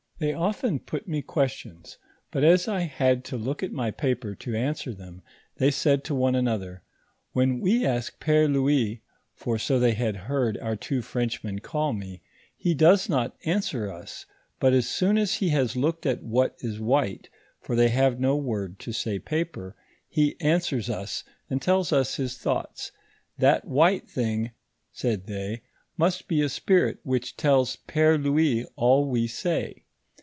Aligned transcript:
They 0.19 0.33
often 0.35 0.77
put 0.77 1.07
mo 1.07 1.23
questions, 1.23 1.97
but 2.29 2.43
as 2.43 2.67
I 2.67 2.81
had 2.81 3.23
to 3.25 3.37
look 3.37 3.63
at 3.63 3.71
my 3.73 3.89
paper, 3.89 4.35
to 4.35 4.55
answer 4.55 4.93
them, 4.93 5.23
they 5.55 5.71
said 5.71 6.03
to 6.03 6.13
one 6.13 6.35
another:" 6.35 6.83
When 7.33 7.59
we 7.59 7.83
ask 7.83 8.23
Fere 8.23 8.47
Louis 8.47 9.01
[tur 9.43 9.57
so 9.57 9.79
they 9.79 9.93
had 9.95 10.15
heard 10.15 10.59
our 10.59 10.75
two 10.75 11.01
Frenchmen 11.01 11.57
call 11.57 11.93
me], 11.93 12.21
he 12.55 12.75
does 12.75 13.09
not 13.09 13.35
answer 13.45 13.91
us; 13.91 14.27
but 14.59 14.73
as 14.73 14.87
soon 14.87 15.17
as 15.17 15.33
he 15.37 15.49
has 15.49 15.75
looked 15.75 16.05
at 16.05 16.21
what 16.21 16.55
is 16.59 16.79
white 16.79 17.31
[for 17.59 17.75
they 17.75 17.89
have 17.89 18.19
no 18.19 18.35
word 18.37 18.77
to 18.81 18.91
say 18.93 19.17
paper], 19.17 19.75
he 20.07 20.39
answers 20.39 20.87
us, 20.87 21.23
and 21.49 21.63
tells 21.63 21.91
us 21.91 22.17
his 22.17 22.37
thoughts; 22.37 22.91
that 23.39 23.65
white 23.65 24.07
thing," 24.07 24.51
said 24.91 25.25
they," 25.25 25.63
must 25.97 26.27
be 26.27 26.43
a 26.43 26.47
spirit 26.49 26.99
which 27.01 27.35
tells 27.37 27.77
Fere 27.91 28.19
Louis 28.19 28.65
all 28.75 29.09
we 29.09 29.25
say." 29.25 29.85